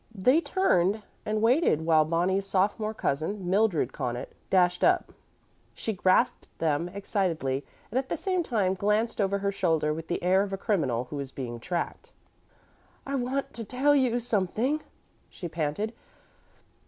They 0.15 0.41
turned 0.41 1.03
and 1.27 1.43
waited 1.43 1.85
while 1.85 2.05
Bonnie's 2.05 2.47
sophomore 2.47 2.95
cousin, 2.95 3.47
Mildred 3.47 3.93
Connaught, 3.93 4.29
dashed 4.49 4.83
up. 4.83 5.13
She 5.75 5.93
grasped 5.93 6.47
them 6.57 6.89
excitedly, 6.89 7.63
and 7.91 7.99
at 7.99 8.09
the 8.09 8.17
same 8.17 8.41
time 8.41 8.73
glanced 8.73 9.21
over 9.21 9.37
her 9.37 9.51
shoulder 9.51 9.93
with 9.93 10.07
the 10.07 10.23
air 10.23 10.41
of 10.41 10.53
a 10.53 10.57
criminal 10.57 11.03
who 11.11 11.19
is 11.19 11.31
being 11.31 11.59
tracked. 11.59 12.11
"I 13.05 13.13
want 13.13 13.53
to 13.53 13.63
tell 13.63 13.95
you 13.95 14.19
something," 14.19 14.81
she 15.29 15.47
panted. 15.47 15.93